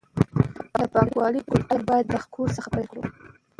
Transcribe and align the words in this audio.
د 0.75 0.77
پاکوالي 0.93 1.41
کلتور 1.49 1.81
باید 1.89 2.05
له 2.13 2.19
خپل 2.23 2.31
کور 2.35 2.47
څخه 2.57 2.69
پیل 2.75 2.87
کړو. 2.91 3.01